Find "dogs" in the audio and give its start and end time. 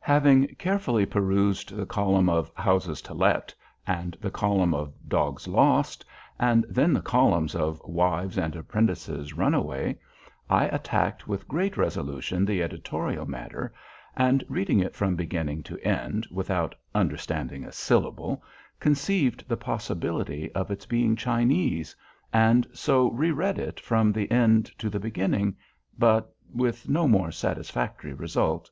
5.06-5.46